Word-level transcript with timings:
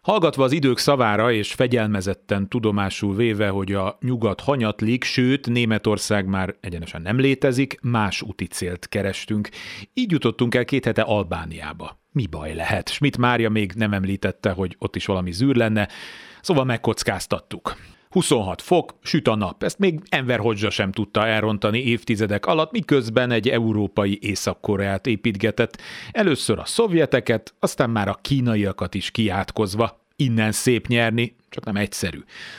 Hallgatva 0.00 0.44
az 0.44 0.52
idők 0.52 0.78
szavára 0.78 1.32
és 1.32 1.52
fegyelmezetten 1.52 2.48
tudomásul 2.48 3.16
véve, 3.16 3.48
hogy 3.48 3.72
a 3.72 3.98
nyugat 4.00 4.40
hanyatlik, 4.40 5.04
sőt 5.04 5.48
Németország 5.48 6.26
már 6.26 6.56
egyenesen 6.60 7.02
nem 7.02 7.18
létezik, 7.18 7.78
más 7.82 8.22
úti 8.22 8.46
célt 8.46 8.88
kerestünk. 8.88 9.48
Így 9.94 10.10
jutottunk 10.10 10.54
el 10.54 10.64
két 10.64 10.84
hete 10.84 11.02
Albániába. 11.02 12.00
Mi 12.12 12.26
baj 12.26 12.54
lehet? 12.54 12.88
Schmidt 12.88 13.16
Mária 13.18 13.50
még 13.50 13.72
nem 13.72 13.92
említette, 13.92 14.50
hogy 14.50 14.76
ott 14.78 14.96
is 14.96 15.06
valami 15.06 15.32
zűr 15.32 15.56
lenne, 15.56 15.88
szóval 16.40 16.64
megkockáztattuk. 16.64 17.76
26 18.10 18.62
fok, 18.62 18.94
süt 19.02 19.28
a 19.28 19.34
nap. 19.34 19.62
Ezt 19.62 19.78
még 19.78 20.00
Enver 20.08 20.38
Hodzsa 20.38 20.70
sem 20.70 20.92
tudta 20.92 21.26
elrontani 21.26 21.78
évtizedek 21.78 22.46
alatt, 22.46 22.70
miközben 22.70 23.30
egy 23.30 23.48
európai 23.48 24.18
Észak-Koreát 24.22 25.06
építgetett. 25.06 25.80
Először 26.12 26.58
a 26.58 26.64
szovjeteket, 26.64 27.54
aztán 27.58 27.90
már 27.90 28.08
a 28.08 28.18
kínaiakat 28.22 28.94
is 28.94 29.10
kiátkozva. 29.10 29.98
Innen 30.16 30.52
szép 30.52 30.86
nyerni, 30.86 31.36
csak 31.48 31.64
nem 31.64 31.76
egyszerű. 31.76 32.18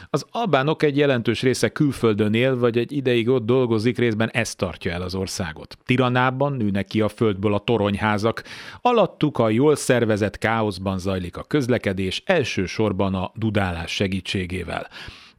Az 0.10 0.26
albánok 0.32 0.84
egy 0.84 0.98
jelentős 0.98 1.42
része 1.42 1.70
külföldön 1.70 2.34
él, 2.34 2.58
vagy 2.58 2.78
egy 2.78 2.92
ideig 2.92 3.30
ott 3.30 3.46
dolgozik, 3.46 3.98
részben 3.98 4.30
ez 4.30 4.56
tartja 4.56 4.92
el 4.92 5.02
az 5.02 5.16
országot. 5.16 5.78
Tiranában 5.86 6.54
nőnek 6.54 6.86
ki 6.86 7.02
a 7.02 7.10
földből 7.10 7.54
a 7.54 7.60
toronyházak, 7.60 8.44
alattuk 8.82 9.38
a 9.38 9.50
jól 9.50 9.76
szervezett 9.76 10.38
káoszban 10.38 11.00
zajlik 11.00 11.38
a 11.38 11.44
közlekedés, 11.44 12.24
elsősorban 12.26 13.16
a 13.16 13.32
dudálás 13.36 13.92
segítségével. 13.92 14.88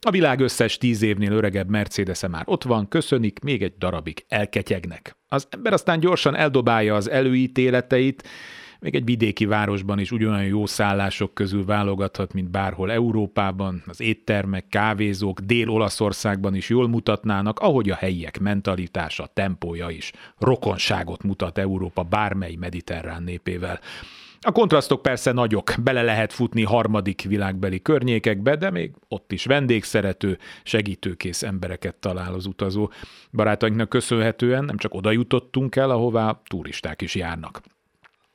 A 0.06 0.10
világ 0.10 0.40
összes 0.40 0.78
tíz 0.78 1.02
évnél 1.02 1.32
öregebb 1.32 1.68
mercedes 1.68 2.26
már 2.30 2.42
ott 2.46 2.62
van, 2.64 2.88
köszönik, 2.88 3.40
még 3.40 3.62
egy 3.62 3.74
darabig 3.78 4.24
elketyegnek. 4.28 5.16
Az 5.28 5.46
ember 5.50 5.72
aztán 5.72 6.00
gyorsan 6.00 6.36
eldobálja 6.36 6.94
az 6.94 7.10
előítéleteit, 7.10 8.28
még 8.80 8.94
egy 8.94 9.04
vidéki 9.04 9.44
városban 9.44 9.98
is 9.98 10.10
ugyanolyan 10.10 10.46
jó 10.46 10.66
szállások 10.66 11.34
közül 11.34 11.64
válogathat, 11.64 12.32
mint 12.32 12.50
bárhol 12.50 12.92
Európában, 12.92 13.82
az 13.86 14.00
éttermek, 14.00 14.68
kávézók 14.68 15.40
Dél-Olaszországban 15.40 16.54
is 16.54 16.68
jól 16.68 16.88
mutatnának, 16.88 17.58
ahogy 17.58 17.90
a 17.90 17.94
helyiek 17.94 18.40
mentalitása, 18.40 19.30
tempója 19.34 19.90
is 19.90 20.12
rokonságot 20.38 21.22
mutat 21.22 21.58
Európa 21.58 22.02
bármely 22.02 22.54
mediterrán 22.54 23.22
népével. 23.22 23.80
A 24.44 24.52
kontrasztok 24.52 25.02
persze 25.02 25.32
nagyok, 25.32 25.74
bele 25.82 26.02
lehet 26.02 26.32
futni 26.32 26.62
harmadik 26.62 27.22
világbeli 27.22 27.82
környékekbe, 27.82 28.56
de 28.56 28.70
még 28.70 28.92
ott 29.08 29.32
is 29.32 29.44
vendégszerető, 29.44 30.38
segítőkész 30.62 31.42
embereket 31.42 31.94
talál 31.94 32.34
az 32.34 32.46
utazó. 32.46 32.90
Barátainknak 33.32 33.88
köszönhetően 33.88 34.64
nem 34.64 34.76
csak 34.76 34.94
oda 34.94 35.10
jutottunk 35.10 35.76
el, 35.76 35.90
ahová 35.90 36.40
turisták 36.44 37.02
is 37.02 37.14
járnak. 37.14 37.60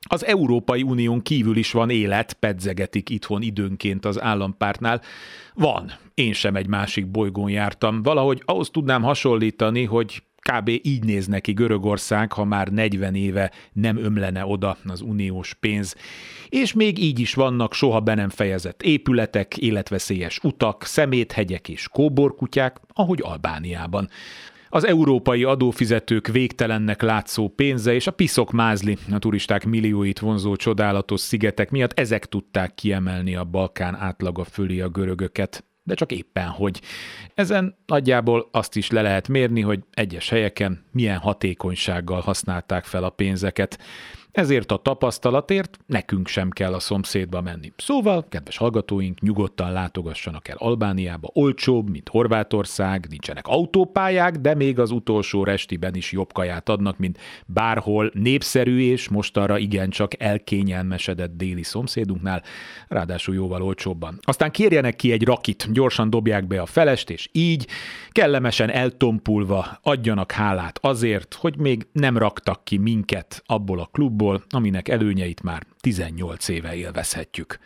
Az 0.09 0.25
Európai 0.25 0.83
Unión 0.83 1.21
kívül 1.21 1.57
is 1.57 1.71
van 1.71 1.89
élet, 1.89 2.33
pedzegetik 2.33 3.09
itthon 3.09 3.41
időnként 3.41 4.05
az 4.05 4.21
állampártnál. 4.21 5.01
Van, 5.53 5.91
én 6.13 6.33
sem 6.33 6.55
egy 6.55 6.67
másik 6.67 7.07
bolygón 7.07 7.49
jártam. 7.49 8.03
Valahogy 8.03 8.41
ahhoz 8.45 8.69
tudnám 8.69 9.03
hasonlítani, 9.03 9.83
hogy 9.83 10.23
kb. 10.51 10.69
így 10.69 11.03
néz 11.03 11.27
neki 11.27 11.53
Görögország, 11.53 12.31
ha 12.31 12.43
már 12.43 12.67
40 12.67 13.15
éve 13.15 13.51
nem 13.73 13.97
ömlene 13.97 14.45
oda 14.45 14.77
az 14.85 15.01
uniós 15.01 15.53
pénz. 15.53 15.95
És 16.49 16.73
még 16.73 16.99
így 16.99 17.19
is 17.19 17.33
vannak 17.33 17.73
soha 17.73 17.99
be 17.99 18.13
nem 18.13 18.29
fejezett 18.29 18.81
épületek, 18.83 19.57
életveszélyes 19.57 20.39
utak, 20.43 20.83
szeméthegyek 20.83 21.69
és 21.69 21.87
kóborkutyák, 21.87 22.77
ahogy 22.93 23.19
Albániában. 23.23 24.09
Az 24.69 24.85
európai 24.85 25.43
adófizetők 25.43 26.27
végtelennek 26.27 27.01
látszó 27.01 27.49
pénze 27.49 27.93
és 27.93 28.07
a 28.07 28.11
piszok 28.11 28.51
mázli, 28.51 28.97
a 29.11 29.19
turisták 29.19 29.65
millióit 29.65 30.19
vonzó 30.19 30.55
csodálatos 30.55 31.19
szigetek 31.19 31.69
miatt 31.69 31.99
ezek 31.99 32.25
tudták 32.25 32.75
kiemelni 32.75 33.35
a 33.35 33.43
Balkán 33.43 33.95
átlaga 33.95 34.43
fölé 34.43 34.79
a 34.79 34.89
görögöket 34.89 35.66
de 35.87 35.93
csak 35.93 36.11
éppen 36.11 36.47
hogy. 36.47 36.81
Ezen 37.33 37.77
nagyjából 37.85 38.49
azt 38.51 38.75
is 38.75 38.89
le 38.89 39.01
lehet 39.01 39.27
mérni, 39.27 39.61
hogy 39.61 39.79
egyes 39.91 40.29
helyeken 40.29 40.85
milyen 40.91 41.17
hatékonysággal 41.17 42.21
használták 42.21 42.83
fel 42.83 43.03
a 43.03 43.09
pénzeket. 43.09 43.79
Ezért 44.37 44.71
a 44.71 44.77
tapasztalatért 44.77 45.77
nekünk 45.85 46.27
sem 46.27 46.49
kell 46.49 46.73
a 46.73 46.79
szomszédba 46.79 47.41
menni. 47.41 47.73
Szóval, 47.77 48.25
kedves 48.29 48.57
hallgatóink, 48.57 49.21
nyugodtan 49.21 49.71
látogassanak 49.71 50.47
el 50.47 50.55
Albániába, 50.59 51.29
olcsóbb, 51.33 51.89
mint 51.89 52.09
Horvátország, 52.09 53.05
nincsenek 53.09 53.47
autópályák, 53.47 54.35
de 54.35 54.55
még 54.55 54.79
az 54.79 54.91
utolsó 54.91 55.43
restiben 55.43 55.95
is 55.95 56.11
jobb 56.11 56.33
kaját 56.33 56.69
adnak, 56.69 56.97
mint 56.97 57.17
bárhol 57.45 58.11
népszerű 58.13 58.79
és 58.79 59.09
mostanra 59.09 59.57
igencsak 59.57 60.21
elkényelmesedett 60.21 61.37
déli 61.37 61.63
szomszédunknál, 61.63 62.43
ráadásul 62.87 63.35
jóval 63.35 63.61
olcsóbban. 63.61 64.19
Aztán 64.21 64.51
kérjenek 64.51 64.95
ki 64.95 65.11
egy 65.11 65.23
rakit, 65.23 65.71
gyorsan 65.71 66.09
dobják 66.09 66.47
be 66.47 66.61
a 66.61 66.65
felest, 66.65 67.09
és 67.09 67.29
így, 67.31 67.67
kellemesen 68.09 68.69
eltompulva 68.69 69.79
adjanak 69.81 70.31
hálát 70.31 70.79
azért, 70.81 71.33
hogy 71.33 71.57
még 71.57 71.87
nem 71.91 72.17
raktak 72.17 72.63
ki 72.63 72.77
minket 72.77 73.43
abból 73.45 73.79
a 73.79 73.89
klubból, 73.91 74.25
dologból, 74.27 74.59
aminek 74.59 74.87
előnyeit 74.89 75.43
már 75.43 75.65
18 75.79 76.47
éve 76.47 76.75
élvezhetjük. 76.75 77.59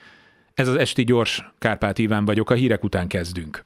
Ez 0.54 0.68
az 0.68 0.76
Esti 0.76 1.04
Gyors, 1.04 1.52
Kárpát 1.60 1.98
Iván 1.98 2.26
vagyok, 2.26 2.50
a 2.50 2.54
hírek 2.54 2.84
után 2.84 3.08
kezdünk. 3.08 3.62